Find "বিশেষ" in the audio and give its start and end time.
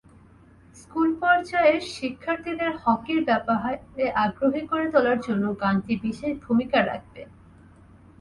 6.05-6.33